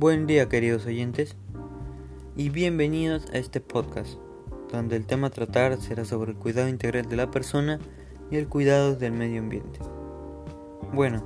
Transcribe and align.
Buen 0.00 0.28
día 0.28 0.48
queridos 0.48 0.86
oyentes 0.86 1.34
y 2.36 2.50
bienvenidos 2.50 3.26
a 3.32 3.38
este 3.38 3.60
podcast, 3.60 4.16
donde 4.70 4.94
el 4.94 5.06
tema 5.06 5.26
a 5.26 5.30
tratar 5.30 5.76
será 5.80 6.04
sobre 6.04 6.30
el 6.30 6.38
cuidado 6.38 6.68
integral 6.68 7.08
de 7.08 7.16
la 7.16 7.32
persona 7.32 7.80
y 8.30 8.36
el 8.36 8.46
cuidado 8.46 8.94
del 8.94 9.10
medio 9.10 9.40
ambiente. 9.40 9.80
Bueno, 10.92 11.24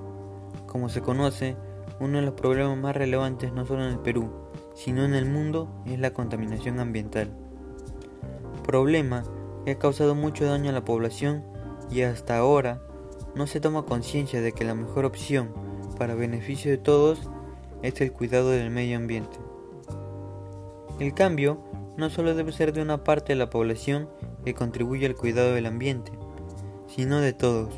como 0.67 0.89
se 0.89 1.03
conoce, 1.03 1.55
uno 2.01 2.17
de 2.17 2.25
los 2.25 2.33
problemas 2.33 2.79
más 2.79 2.97
relevantes 2.97 3.53
no 3.53 3.67
solo 3.67 3.85
en 3.85 3.93
el 3.93 3.99
Perú, 3.99 4.31
sino 4.75 5.05
en 5.05 5.13
el 5.13 5.27
mundo 5.27 5.69
es 5.85 6.01
la 6.01 6.15
contaminación 6.15 6.81
ambiental. 6.81 7.31
Problema 8.67 9.23
que 9.67 9.73
ha 9.73 9.79
causado 9.79 10.15
mucho 10.15 10.47
daño 10.47 10.71
a 10.71 10.73
la 10.73 10.87
población 10.87 11.45
y 11.91 12.01
hasta 12.05 12.39
ahora 12.39 12.81
no 13.35 13.47
se 13.47 13.61
toma 13.61 13.85
conciencia 13.85 14.41
de 14.41 14.53
que 14.53 14.65
la 14.65 14.75
mejor 14.75 15.05
opción 15.05 15.53
para 15.99 16.15
beneficio 16.15 16.71
de 16.71 16.79
todos 16.79 17.29
es 17.83 18.01
el 18.01 18.13
cuidado 18.13 18.51
del 18.51 18.71
medio 18.71 18.97
ambiente. 18.97 19.39
El 20.99 21.15
cambio 21.15 21.63
no 21.97 22.11
solo 22.11 22.35
debe 22.35 22.53
ser 22.53 22.73
de 22.73 22.83
una 22.83 23.05
parte 23.05 23.33
de 23.33 23.39
la 23.39 23.51
población 23.51 24.09
que 24.45 24.55
contribuye 24.55 25.07
al 25.07 25.17
cuidado 25.17 25.55
del 25.55 25.67
ambiente, 25.67 26.13
sino 26.87 27.21
de 27.21 27.33
todos, 27.33 27.75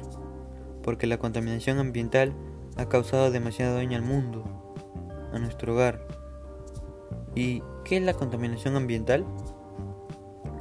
porque 0.82 1.06
la 1.06 1.18
contaminación 1.18 1.78
ambiental 1.78 2.32
ha 2.76 2.88
causado 2.88 3.30
demasiado 3.30 3.76
daño 3.76 3.96
al 3.96 4.02
mundo, 4.04 4.44
a 5.32 5.38
nuestro 5.38 5.74
hogar. 5.74 6.06
¿Y 7.34 7.62
qué 7.84 7.96
es 7.96 8.02
la 8.02 8.14
contaminación 8.14 8.76
ambiental? 8.76 9.24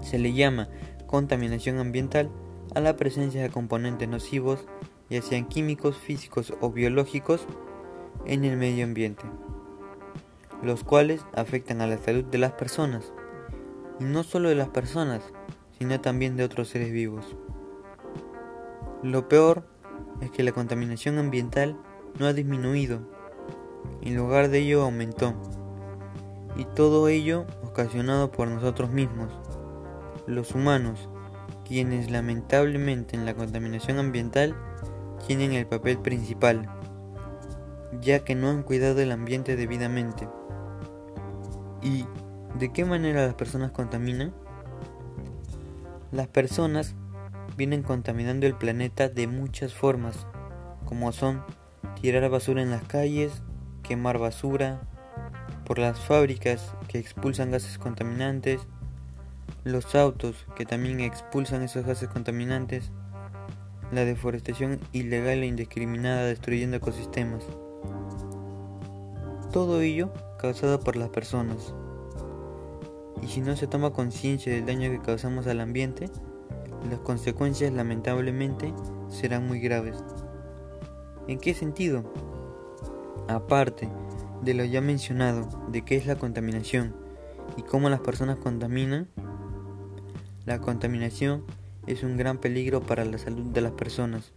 Se 0.01 0.17
le 0.17 0.33
llama 0.33 0.69
contaminación 1.05 1.79
ambiental 1.79 2.31
a 2.73 2.79
la 2.79 2.95
presencia 2.95 3.41
de 3.41 3.49
componentes 3.49 4.09
nocivos, 4.09 4.65
ya 5.09 5.21
sean 5.21 5.47
químicos, 5.47 5.97
físicos 5.97 6.53
o 6.59 6.71
biológicos, 6.71 7.45
en 8.25 8.45
el 8.45 8.57
medio 8.57 8.85
ambiente, 8.85 9.23
los 10.61 10.83
cuales 10.83 11.25
afectan 11.35 11.81
a 11.81 11.87
la 11.87 11.97
salud 11.97 12.23
de 12.25 12.37
las 12.37 12.53
personas, 12.53 13.13
y 13.99 14.03
no 14.05 14.23
solo 14.23 14.49
de 14.49 14.55
las 14.55 14.69
personas, 14.69 15.23
sino 15.77 15.99
también 16.01 16.37
de 16.37 16.43
otros 16.43 16.69
seres 16.69 16.91
vivos. 16.91 17.35
Lo 19.01 19.27
peor 19.27 19.63
es 20.21 20.31
que 20.31 20.43
la 20.43 20.51
contaminación 20.51 21.17
ambiental 21.17 21.77
no 22.19 22.25
ha 22.25 22.33
disminuido, 22.33 23.01
en 24.01 24.15
lugar 24.15 24.49
de 24.49 24.59
ello 24.59 24.83
aumentó, 24.83 25.33
y 26.55 26.65
todo 26.65 27.07
ello 27.07 27.45
ocasionado 27.63 28.31
por 28.31 28.47
nosotros 28.47 28.91
mismos, 28.91 29.29
los 30.27 30.55
humanos, 30.55 31.09
quienes 31.65 32.11
lamentablemente 32.11 33.15
en 33.15 33.25
la 33.25 33.33
contaminación 33.33 33.99
ambiental 33.99 34.55
tienen 35.25 35.53
el 35.53 35.65
papel 35.65 35.97
principal 35.97 36.69
ya 38.01 38.23
que 38.23 38.35
no 38.35 38.49
han 38.49 38.63
cuidado 38.63 39.01
el 39.01 39.11
ambiente 39.11 39.55
debidamente. 39.55 40.27
¿Y 41.81 42.05
de 42.57 42.71
qué 42.71 42.85
manera 42.85 43.25
las 43.25 43.35
personas 43.35 43.71
contaminan? 43.71 44.33
Las 46.11 46.27
personas 46.27 46.95
vienen 47.57 47.83
contaminando 47.83 48.45
el 48.45 48.55
planeta 48.55 49.09
de 49.09 49.27
muchas 49.27 49.73
formas, 49.73 50.27
como 50.85 51.11
son 51.11 51.43
tirar 52.01 52.29
basura 52.29 52.61
en 52.61 52.71
las 52.71 52.83
calles, 52.83 53.41
quemar 53.81 54.17
basura, 54.17 54.81
por 55.65 55.79
las 55.79 55.99
fábricas 55.99 56.73
que 56.87 56.99
expulsan 56.99 57.51
gases 57.51 57.77
contaminantes, 57.77 58.61
los 59.63 59.95
autos 59.95 60.45
que 60.55 60.65
también 60.65 60.99
expulsan 60.99 61.61
esos 61.61 61.85
gases 61.85 62.09
contaminantes, 62.09 62.91
la 63.91 64.05
deforestación 64.05 64.79
ilegal 64.91 65.43
e 65.43 65.47
indiscriminada 65.47 66.25
destruyendo 66.25 66.77
ecosistemas. 66.77 67.43
Todo 69.53 69.81
ello 69.81 70.11
causado 70.39 70.79
por 70.79 70.95
las 70.95 71.09
personas. 71.09 71.75
Y 73.21 73.27
si 73.27 73.39
no 73.39 73.55
se 73.55 73.67
toma 73.67 73.93
conciencia 73.93 74.51
del 74.51 74.65
daño 74.65 74.89
que 74.89 74.99
causamos 74.99 75.45
al 75.45 75.59
ambiente, 75.59 76.09
las 76.89 76.99
consecuencias 77.01 77.71
lamentablemente 77.71 78.73
serán 79.09 79.47
muy 79.47 79.59
graves. 79.59 80.03
¿En 81.27 81.39
qué 81.39 81.53
sentido? 81.53 82.03
Aparte 83.27 83.89
de 84.41 84.55
lo 84.55 84.65
ya 84.65 84.81
mencionado, 84.81 85.47
de 85.69 85.85
qué 85.85 85.97
es 85.97 86.07
la 86.07 86.15
contaminación 86.15 86.95
y 87.55 87.61
cómo 87.61 87.91
las 87.91 87.99
personas 87.99 88.37
contaminan, 88.37 89.07
la 90.47 90.61
contaminación 90.61 91.43
es 91.85 92.01
un 92.01 92.17
gran 92.17 92.39
peligro 92.39 92.81
para 92.81 93.05
la 93.05 93.19
salud 93.19 93.45
de 93.45 93.61
las 93.61 93.73
personas, 93.73 94.31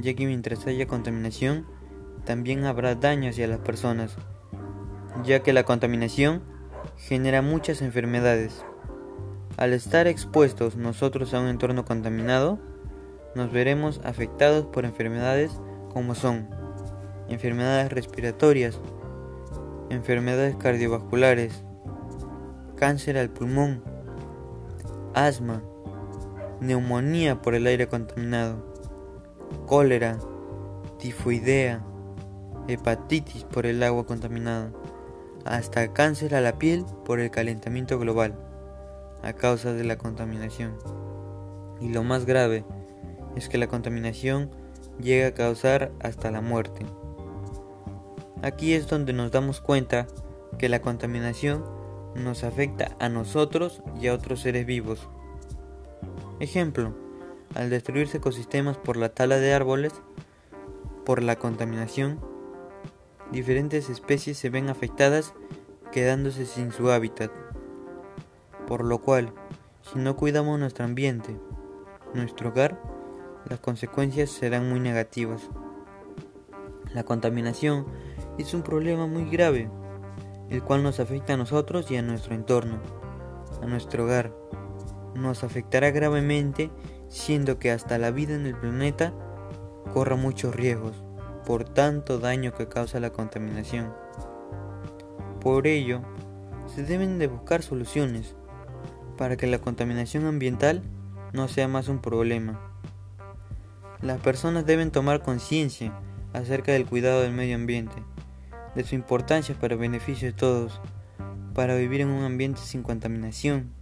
ya 0.00 0.14
que 0.14 0.26
mientras 0.26 0.64
haya 0.68 0.86
contaminación, 0.86 1.66
también 2.24 2.64
habrá 2.64 2.94
daño 2.94 3.30
hacia 3.30 3.48
las 3.48 3.58
personas, 3.58 4.16
ya 5.24 5.42
que 5.42 5.52
la 5.52 5.64
contaminación 5.64 6.42
genera 6.96 7.42
muchas 7.42 7.82
enfermedades. 7.82 8.64
Al 9.56 9.72
estar 9.72 10.06
expuestos 10.06 10.76
nosotros 10.76 11.34
a 11.34 11.40
un 11.40 11.48
entorno 11.48 11.84
contaminado, 11.84 12.58
nos 13.34 13.52
veremos 13.52 14.00
afectados 14.04 14.66
por 14.66 14.84
enfermedades 14.84 15.52
como 15.92 16.14
son 16.14 16.48
enfermedades 17.28 17.92
respiratorias, 17.92 18.80
enfermedades 19.90 20.56
cardiovasculares, 20.56 21.64
cáncer 22.76 23.18
al 23.18 23.30
pulmón, 23.30 23.82
asma, 25.14 25.62
neumonía 26.60 27.42
por 27.42 27.54
el 27.54 27.66
aire 27.66 27.86
contaminado, 27.86 28.74
cólera, 29.66 30.18
tifoidea, 30.98 31.84
hepatitis 32.68 33.44
por 33.44 33.66
el 33.66 33.82
agua 33.82 34.06
contaminada, 34.06 34.72
hasta 35.44 35.92
cáncer 35.92 36.34
a 36.34 36.40
la 36.40 36.58
piel 36.58 36.84
por 37.04 37.20
el 37.20 37.30
calentamiento 37.30 37.98
global 37.98 38.38
a 39.22 39.32
causa 39.32 39.72
de 39.72 39.84
la 39.84 39.96
contaminación. 39.96 40.76
Y 41.80 41.88
lo 41.88 42.02
más 42.02 42.26
grave 42.26 42.64
es 43.36 43.48
que 43.48 43.58
la 43.58 43.68
contaminación 43.68 44.50
llega 45.00 45.28
a 45.28 45.34
causar 45.34 45.92
hasta 46.00 46.30
la 46.30 46.40
muerte. 46.40 46.84
Aquí 48.42 48.74
es 48.74 48.88
donde 48.88 49.12
nos 49.12 49.30
damos 49.30 49.60
cuenta 49.60 50.06
que 50.58 50.68
la 50.68 50.80
contaminación 50.80 51.64
nos 52.14 52.44
afecta 52.44 52.96
a 52.98 53.08
nosotros 53.08 53.82
y 54.00 54.08
a 54.08 54.14
otros 54.14 54.40
seres 54.40 54.66
vivos. 54.66 55.08
Ejemplo, 56.40 56.94
al 57.54 57.70
destruirse 57.70 58.18
ecosistemas 58.18 58.76
por 58.76 58.96
la 58.96 59.10
tala 59.10 59.36
de 59.36 59.54
árboles, 59.54 59.92
por 61.04 61.22
la 61.22 61.36
contaminación, 61.36 62.20
diferentes 63.32 63.88
especies 63.88 64.36
se 64.36 64.50
ven 64.50 64.68
afectadas 64.68 65.34
quedándose 65.90 66.44
sin 66.44 66.70
su 66.70 66.90
hábitat. 66.90 67.32
Por 68.68 68.84
lo 68.84 69.00
cual, 69.00 69.32
si 69.80 69.98
no 69.98 70.16
cuidamos 70.16 70.60
nuestro 70.60 70.84
ambiente, 70.84 71.34
nuestro 72.14 72.50
hogar, 72.50 72.80
las 73.48 73.58
consecuencias 73.58 74.30
serán 74.30 74.68
muy 74.68 74.80
negativas. 74.80 75.48
La 76.94 77.04
contaminación 77.04 77.86
es 78.38 78.52
un 78.52 78.62
problema 78.62 79.06
muy 79.06 79.28
grave, 79.30 79.70
el 80.50 80.62
cual 80.62 80.82
nos 80.82 81.00
afecta 81.00 81.32
a 81.32 81.38
nosotros 81.38 81.90
y 81.90 81.96
a 81.96 82.02
nuestro 82.02 82.34
entorno, 82.34 82.80
a 83.62 83.66
nuestro 83.66 84.04
hogar. 84.04 84.34
Nos 85.14 85.42
afectará 85.42 85.90
gravemente, 85.90 86.70
siendo 87.08 87.58
que 87.58 87.70
hasta 87.70 87.96
la 87.96 88.10
vida 88.10 88.34
en 88.34 88.46
el 88.46 88.56
planeta 88.56 89.14
corra 89.92 90.16
muchos 90.16 90.54
riesgos 90.54 91.02
por 91.44 91.64
tanto 91.64 92.18
daño 92.18 92.54
que 92.54 92.68
causa 92.68 93.00
la 93.00 93.10
contaminación. 93.10 93.92
Por 95.40 95.66
ello, 95.66 96.02
se 96.66 96.84
deben 96.84 97.18
de 97.18 97.26
buscar 97.26 97.62
soluciones 97.62 98.34
para 99.18 99.36
que 99.36 99.46
la 99.46 99.58
contaminación 99.58 100.26
ambiental 100.26 100.82
no 101.32 101.48
sea 101.48 101.68
más 101.68 101.88
un 101.88 101.98
problema. 101.98 102.60
Las 104.00 104.20
personas 104.20 104.66
deben 104.66 104.90
tomar 104.90 105.22
conciencia 105.22 105.92
acerca 106.32 106.72
del 106.72 106.86
cuidado 106.86 107.22
del 107.22 107.32
medio 107.32 107.56
ambiente, 107.56 108.02
de 108.74 108.84
su 108.84 108.94
importancia 108.94 109.54
para 109.54 109.76
beneficio 109.76 110.28
de 110.28 110.34
todos, 110.34 110.80
para 111.54 111.74
vivir 111.74 112.00
en 112.00 112.08
un 112.08 112.24
ambiente 112.24 112.60
sin 112.60 112.82
contaminación, 112.82 113.72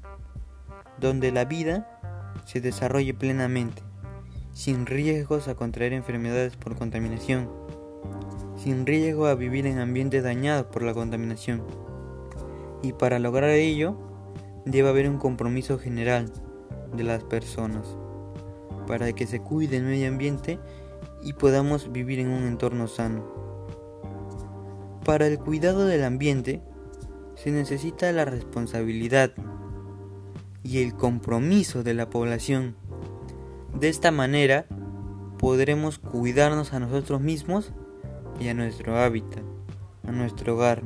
donde 0.98 1.32
la 1.32 1.44
vida 1.44 2.00
se 2.44 2.60
desarrolle 2.60 3.14
plenamente 3.14 3.82
sin 4.52 4.86
riesgos 4.86 5.48
a 5.48 5.54
contraer 5.54 5.92
enfermedades 5.92 6.56
por 6.56 6.76
contaminación, 6.76 7.48
sin 8.56 8.86
riesgo 8.86 9.26
a 9.26 9.34
vivir 9.34 9.66
en 9.66 9.78
ambientes 9.78 10.22
dañados 10.22 10.66
por 10.66 10.82
la 10.82 10.94
contaminación. 10.94 11.62
Y 12.82 12.92
para 12.92 13.18
lograr 13.18 13.50
ello, 13.50 13.96
debe 14.64 14.88
haber 14.88 15.08
un 15.08 15.18
compromiso 15.18 15.78
general 15.78 16.32
de 16.94 17.04
las 17.04 17.24
personas 17.24 17.86
para 18.86 19.12
que 19.12 19.26
se 19.26 19.40
cuide 19.40 19.76
el 19.76 19.84
medio 19.84 20.08
ambiente 20.08 20.58
y 21.22 21.34
podamos 21.34 21.92
vivir 21.92 22.18
en 22.18 22.30
un 22.30 22.44
entorno 22.44 22.88
sano. 22.88 23.24
Para 25.04 25.26
el 25.26 25.38
cuidado 25.38 25.86
del 25.86 26.04
ambiente 26.04 26.62
se 27.34 27.50
necesita 27.50 28.12
la 28.12 28.24
responsabilidad 28.24 29.32
y 30.62 30.82
el 30.82 30.94
compromiso 30.94 31.82
de 31.82 31.94
la 31.94 32.10
población 32.10 32.76
de 33.78 33.88
esta 33.88 34.10
manera 34.10 34.66
podremos 35.38 35.98
cuidarnos 35.98 36.72
a 36.72 36.80
nosotros 36.80 37.20
mismos 37.20 37.72
y 38.40 38.48
a 38.48 38.54
nuestro 38.54 38.98
hábitat, 38.98 39.44
a 40.06 40.10
nuestro 40.10 40.54
hogar. 40.54 40.82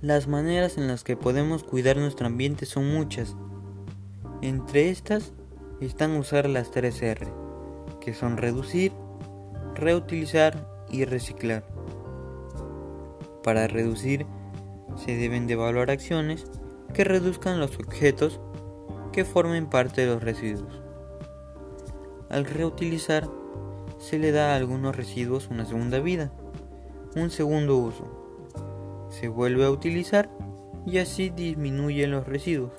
Las 0.00 0.26
maneras 0.26 0.78
en 0.78 0.88
las 0.88 1.04
que 1.04 1.16
podemos 1.16 1.62
cuidar 1.62 1.96
nuestro 1.98 2.26
ambiente 2.26 2.66
son 2.66 2.92
muchas. 2.92 3.36
Entre 4.40 4.88
estas 4.88 5.32
están 5.80 6.16
usar 6.16 6.48
las 6.48 6.70
3 6.72 7.02
R, 7.02 7.28
que 8.00 8.14
son 8.14 8.36
reducir, 8.36 8.92
reutilizar 9.74 10.66
y 10.90 11.04
reciclar. 11.04 11.64
Para 13.44 13.68
reducir 13.68 14.26
se 14.96 15.16
deben 15.16 15.46
de 15.46 15.52
evaluar 15.54 15.90
acciones 15.90 16.46
que 16.94 17.04
reduzcan 17.04 17.60
los 17.60 17.78
objetos 17.78 18.40
que 19.12 19.24
formen 19.24 19.66
parte 19.66 20.00
de 20.00 20.08
los 20.08 20.22
residuos. 20.22 20.82
Al 22.30 22.44
reutilizar 22.46 23.28
se 24.02 24.18
le 24.18 24.32
da 24.32 24.52
a 24.52 24.56
algunos 24.56 24.96
residuos 24.96 25.46
una 25.48 25.64
segunda 25.64 26.00
vida, 26.00 26.32
un 27.14 27.30
segundo 27.30 27.76
uso. 27.76 29.06
Se 29.10 29.28
vuelve 29.28 29.64
a 29.64 29.70
utilizar 29.70 30.28
y 30.84 30.98
así 30.98 31.30
disminuyen 31.30 32.10
los 32.10 32.26
residuos. 32.26 32.72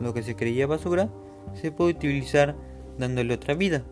Lo 0.00 0.14
que 0.14 0.22
se 0.22 0.34
creía 0.34 0.66
basura 0.66 1.10
se 1.52 1.72
puede 1.72 1.90
utilizar 1.90 2.56
dándole 2.96 3.34
otra 3.34 3.52
vida, 3.52 3.82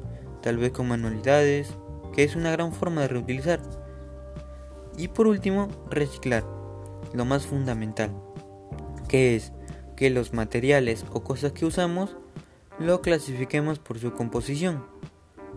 tal 0.40 0.56
vez 0.56 0.72
con 0.72 0.88
manualidades, 0.88 1.74
que 2.14 2.24
es 2.24 2.34
una 2.34 2.50
gran 2.50 2.72
forma 2.72 3.02
de 3.02 3.08
reutilizar. 3.08 3.60
Y 4.96 5.08
por 5.08 5.26
último, 5.26 5.68
reciclar, 5.90 6.44
lo 7.12 7.26
más 7.26 7.44
fundamental, 7.44 8.10
que 9.06 9.36
es 9.36 9.52
que 9.96 10.08
los 10.08 10.32
materiales 10.32 11.04
o 11.12 11.22
cosas 11.22 11.52
que 11.52 11.66
usamos 11.66 12.16
lo 12.78 13.02
clasifiquemos 13.02 13.78
por 13.78 13.98
su 13.98 14.14
composición, 14.14 14.93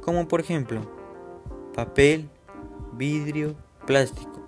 como 0.08 0.26
por 0.30 0.40
ejemplo 0.40 0.80
papel, 1.76 2.30
vidrio, 2.94 3.56
plástico. 3.86 4.48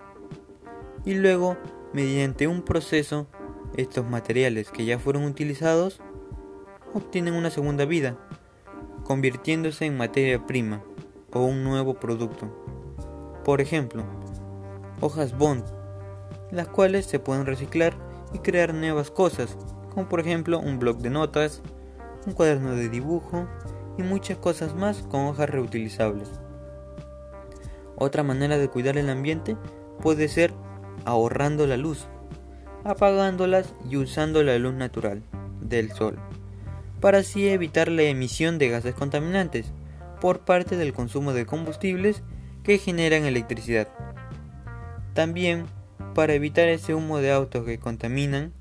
Y 1.04 1.16
luego, 1.16 1.58
mediante 1.92 2.48
un 2.48 2.62
proceso, 2.62 3.28
estos 3.76 4.10
materiales 4.10 4.72
que 4.72 4.86
ya 4.86 5.00
fueron 5.00 5.26
utilizados 5.26 6.00
obtienen 6.94 7.34
una 7.34 7.50
segunda 7.50 7.84
vida, 7.84 8.16
convirtiéndose 9.04 9.86
en 9.86 9.98
materia 9.98 10.48
prima 10.48 10.82
o 11.34 11.44
un 11.44 11.66
nuevo 11.66 11.96
producto. 11.96 12.48
Por 13.44 13.60
ejemplo, 13.60 14.06
hojas 15.02 15.38
Bond, 15.38 15.66
las 16.52 16.70
cuales 16.70 17.06
se 17.06 17.20
pueden 17.20 17.46
reciclar 17.46 17.98
y 18.32 18.40
crear 18.40 18.74
nuevas 18.74 19.12
cosas, 19.12 19.58
como 19.94 20.08
por 20.08 20.22
ejemplo 20.22 20.58
un 20.58 20.80
blog 20.80 21.00
de 21.00 21.10
notas, 21.10 21.62
un 22.26 22.32
cuaderno 22.32 22.76
de 22.76 22.88
dibujo 22.88 23.46
y 24.00 24.04
muchas 24.04 24.38
cosas 24.38 24.76
más 24.76 25.04
con 25.04 25.28
hojas 25.28 25.50
reutilizables. 25.50 26.30
Otra 27.96 28.24
manera 28.24 28.58
de 28.58 28.70
cuidar 28.70 28.98
el 28.98 29.10
ambiente 29.10 29.58
puede 30.02 30.28
ser 30.28 30.54
ahorrando 31.06 31.68
la 31.68 31.78
luz, 31.78 32.08
apagándolas 32.84 33.74
y 33.90 33.98
usando 33.98 34.42
la 34.42 34.58
luz 34.58 34.74
natural 34.74 35.22
del 35.62 35.92
sol 35.92 36.18
para 37.00 37.20
así 37.20 37.48
evitar 37.48 37.90
la 37.90 38.04
emisión 38.04 38.58
de 38.58 38.70
gases 38.70 38.94
contaminantes 38.94 39.72
por 40.20 40.40
parte 40.40 40.76
del 40.76 40.94
consumo 40.94 41.34
de 41.34 41.46
combustibles 41.46 42.22
que 42.64 42.78
generan 42.78 43.26
electricidad. 43.26 43.88
También 45.14 45.66
para 46.14 46.34
evitar 46.34 46.68
ese 46.68 46.94
humo 46.94 47.20
de 47.20 47.32
autos 47.32 47.66
que 47.66 47.80
contaminan, 47.80 48.52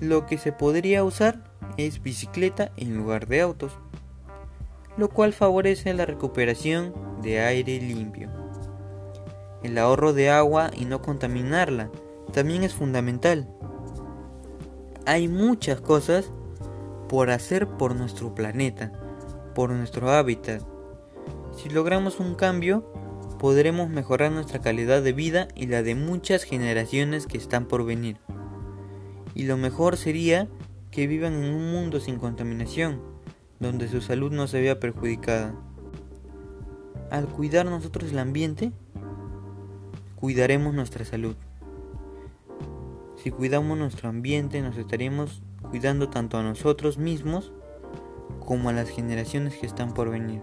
lo 0.00 0.26
que 0.26 0.38
se 0.38 0.52
podría 0.52 1.04
usar 1.04 1.44
es 1.76 2.02
bicicleta 2.02 2.72
en 2.76 2.96
lugar 2.96 3.26
de 3.26 3.40
autos, 3.40 3.78
lo 4.98 5.08
cual 5.08 5.32
favorece 5.32 5.94
la 5.94 6.04
recuperación 6.04 6.92
de 7.22 7.40
aire 7.40 7.80
limpio. 7.80 8.28
El 9.62 9.78
ahorro 9.78 10.12
de 10.12 10.28
agua 10.28 10.70
y 10.76 10.86
no 10.86 11.00
contaminarla 11.00 11.88
también 12.32 12.64
es 12.64 12.74
fundamental. 12.74 13.48
Hay 15.06 15.28
muchas 15.28 15.80
cosas 15.80 16.30
por 17.08 17.30
hacer 17.30 17.68
por 17.68 17.94
nuestro 17.94 18.34
planeta, 18.34 18.92
por 19.54 19.70
nuestro 19.70 20.10
hábitat. 20.10 20.62
Si 21.56 21.68
logramos 21.68 22.18
un 22.18 22.34
cambio, 22.34 22.92
podremos 23.38 23.88
mejorar 23.88 24.32
nuestra 24.32 24.60
calidad 24.60 25.00
de 25.00 25.12
vida 25.12 25.46
y 25.54 25.66
la 25.66 25.84
de 25.84 25.94
muchas 25.94 26.42
generaciones 26.42 27.26
que 27.26 27.38
están 27.38 27.66
por 27.66 27.86
venir. 27.86 28.18
Y 29.34 29.44
lo 29.44 29.56
mejor 29.56 29.96
sería 29.96 30.48
que 30.90 31.06
vivan 31.06 31.34
en 31.34 31.54
un 31.54 31.70
mundo 31.70 32.00
sin 32.00 32.18
contaminación, 32.18 33.00
donde 33.60 33.88
su 33.88 34.00
salud 34.00 34.32
no 34.32 34.46
se 34.46 34.60
vea 34.60 34.78
perjudicada. 34.80 35.54
Al 37.10 37.26
cuidar 37.26 37.66
nosotros 37.66 38.12
el 38.12 38.18
ambiente, 38.18 38.72
cuidaremos 40.16 40.74
nuestra 40.74 41.04
salud. 41.04 41.36
Si 43.16 43.30
cuidamos 43.30 43.76
nuestro 43.76 44.08
ambiente, 44.08 44.62
nos 44.62 44.76
estaremos 44.76 45.42
cuidando 45.70 46.08
tanto 46.08 46.38
a 46.38 46.42
nosotros 46.42 46.98
mismos 46.98 47.52
como 48.44 48.68
a 48.68 48.72
las 48.72 48.88
generaciones 48.88 49.56
que 49.56 49.66
están 49.66 49.92
por 49.92 50.10
venir. 50.10 50.40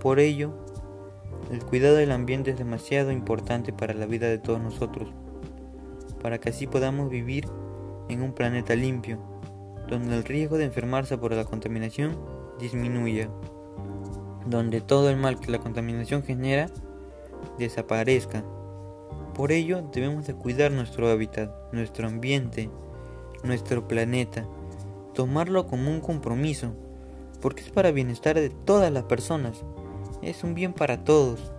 Por 0.00 0.20
ello, 0.20 0.54
el 1.50 1.64
cuidado 1.64 1.96
del 1.96 2.12
ambiente 2.12 2.50
es 2.50 2.58
demasiado 2.58 3.10
importante 3.10 3.72
para 3.72 3.94
la 3.94 4.06
vida 4.06 4.28
de 4.28 4.38
todos 4.38 4.60
nosotros, 4.60 5.12
para 6.22 6.38
que 6.38 6.50
así 6.50 6.66
podamos 6.66 7.10
vivir 7.10 7.48
en 8.08 8.22
un 8.22 8.32
planeta 8.32 8.74
limpio, 8.74 9.18
donde 9.88 10.16
el 10.16 10.24
riesgo 10.24 10.56
de 10.56 10.64
enfermarse 10.64 11.18
por 11.18 11.32
la 11.32 11.44
contaminación 11.44 12.18
disminuya, 12.58 13.28
donde 14.46 14.80
todo 14.80 15.10
el 15.10 15.16
mal 15.16 15.40
que 15.40 15.50
la 15.50 15.58
contaminación 15.58 16.22
genera 16.22 16.70
desaparezca. 17.58 18.44
Por 19.34 19.52
ello 19.52 19.82
debemos 19.92 20.26
de 20.26 20.34
cuidar 20.34 20.70
nuestro 20.70 21.08
hábitat, 21.10 21.50
nuestro 21.72 22.06
ambiente, 22.06 22.70
nuestro 23.42 23.88
planeta, 23.88 24.46
tomarlo 25.12 25.66
como 25.66 25.90
un 25.90 26.00
compromiso, 26.00 26.72
porque 27.40 27.62
es 27.62 27.70
para 27.70 27.90
bienestar 27.90 28.36
de 28.36 28.50
todas 28.50 28.92
las 28.92 29.04
personas, 29.04 29.64
es 30.22 30.44
un 30.44 30.54
bien 30.54 30.72
para 30.72 31.04
todos. 31.04 31.52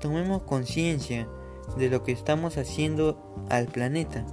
Tomemos 0.00 0.42
conciencia 0.42 1.28
de 1.76 1.88
lo 1.88 2.02
que 2.02 2.12
estamos 2.12 2.58
haciendo 2.58 3.46
al 3.48 3.66
planeta 3.66 4.26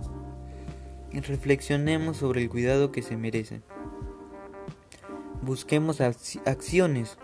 reflexionemos 1.13 2.17
sobre 2.17 2.41
el 2.41 2.50
cuidado 2.50 2.92
que 2.92 3.01
se 3.01 3.18
merece. 3.18 3.61
Busquemos 5.42 6.01
acciones 6.01 7.18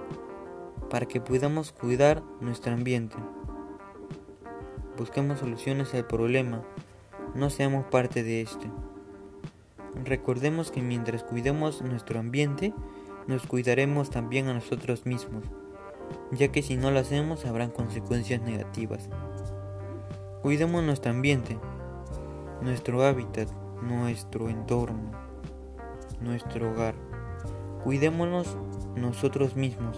para 0.89 1.05
que 1.05 1.21
podamos 1.21 1.71
cuidar 1.71 2.23
nuestro 2.41 2.73
ambiente. 2.73 3.15
Busquemos 4.97 5.39
soluciones 5.39 5.93
al 5.93 6.07
problema, 6.07 6.63
no 7.35 7.49
seamos 7.49 7.85
parte 7.85 8.23
de 8.23 8.41
este. 8.41 8.71
Recordemos 10.03 10.71
que 10.71 10.81
mientras 10.81 11.23
cuidemos 11.23 11.81
nuestro 11.81 12.19
ambiente, 12.19 12.73
nos 13.27 13.45
cuidaremos 13.45 14.09
también 14.09 14.47
a 14.47 14.53
nosotros 14.53 15.05
mismos, 15.05 15.43
ya 16.31 16.51
que 16.51 16.61
si 16.61 16.77
no 16.77 16.91
lo 16.91 16.99
hacemos 16.99 17.45
habrán 17.45 17.71
consecuencias 17.71 18.41
negativas. 18.41 19.09
Cuidemos 20.41 20.83
nuestro 20.83 21.11
ambiente, 21.11 21.57
nuestro 22.61 23.03
hábitat, 23.03 23.49
nuestro 23.85 24.49
entorno, 24.49 25.11
nuestro 26.19 26.71
hogar. 26.71 26.95
Cuidémonos 27.83 28.57
nosotros 28.95 29.55
mismos. 29.55 29.97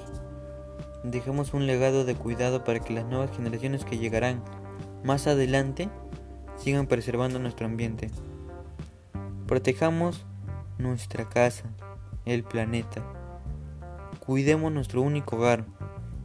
Dejemos 1.04 1.54
un 1.54 1.68
legado 1.68 2.04
de 2.04 2.16
cuidado 2.16 2.64
para 2.64 2.80
que 2.80 2.94
las 2.94 3.06
nuevas 3.06 3.36
generaciones 3.36 3.86
que 3.86 3.98
llegarán 3.98 4.42
más 5.04 5.28
adelante 5.28 5.90
sigan 6.58 6.88
preservando 6.88 7.40
nuestro 7.40 7.66
ambiente. 7.66 8.12
Protejamos 9.48 10.26
nuestra 10.78 11.30
casa, 11.30 11.70
el 12.26 12.44
planeta. 12.44 13.04
Cuidemos 14.20 14.72
nuestro 14.72 15.02
único 15.02 15.38
hogar. 15.38 15.66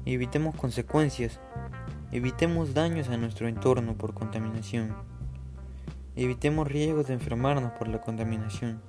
Evitemos 0.04 0.57
consecuencias. 0.57 1.38
Evitemos 2.11 2.75
daños 2.75 3.09
a 3.09 3.16
nuestro 3.16 3.47
entorno 3.47 3.95
por 3.97 4.14
contaminación. 4.14 5.12
Evitemos 6.14 6.69
riesgos 6.69 7.07
de 7.07 7.14
enfermarnos 7.14 7.73
por 7.73 7.88
la 7.88 8.02
contaminación. 8.02 8.83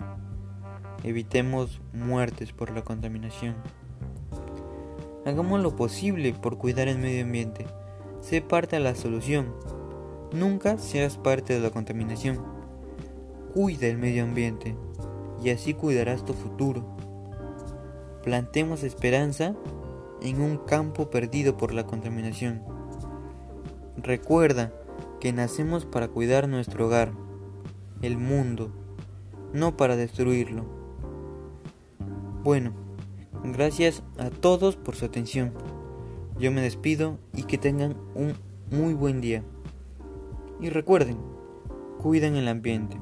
Evitemos 1.05 1.79
muertes 1.93 2.51
por 2.51 2.69
la 2.71 2.83
contaminación. 2.83 3.55
Hagamos 5.25 5.61
lo 5.61 5.73
posible 5.77 6.33
por 6.33 6.57
cuidar 6.57 6.89
el 6.89 6.99
medio 6.99 7.23
ambiente. 7.23 7.65
Sé 8.21 8.41
parte 8.41 8.75
de 8.75 8.81
la 8.81 8.93
solución. 8.93 9.55
Nunca 10.33 10.77
seas 10.77 11.15
parte 11.15 11.53
de 11.53 11.61
la 11.61 11.69
contaminación. 11.69 12.43
Cuida 13.53 13.87
el 13.87 13.97
medio 13.97 14.25
ambiente 14.25 14.75
y 15.41 15.49
así 15.49 15.73
cuidarás 15.73 16.25
tu 16.25 16.33
futuro. 16.33 16.83
Plantemos 18.21 18.83
esperanza 18.83 19.55
en 20.21 20.41
un 20.41 20.57
campo 20.57 21.09
perdido 21.09 21.55
por 21.55 21.73
la 21.73 21.85
contaminación. 21.85 22.63
Recuerda 23.95 24.73
que 25.23 25.31
nacemos 25.31 25.85
para 25.85 26.09
cuidar 26.09 26.49
nuestro 26.49 26.87
hogar, 26.87 27.13
el 28.01 28.17
mundo, 28.17 28.73
no 29.53 29.77
para 29.77 29.95
destruirlo. 29.95 30.65
Bueno, 32.43 32.73
gracias 33.41 34.03
a 34.17 34.31
todos 34.31 34.75
por 34.75 34.97
su 34.97 35.05
atención. 35.05 35.53
Yo 36.37 36.51
me 36.51 36.59
despido 36.59 37.19
y 37.33 37.43
que 37.43 37.57
tengan 37.57 37.95
un 38.15 38.33
muy 38.69 38.93
buen 38.93 39.21
día. 39.21 39.45
Y 40.59 40.67
recuerden, 40.67 41.17
cuiden 41.99 42.35
el 42.35 42.49
ambiente. 42.49 42.99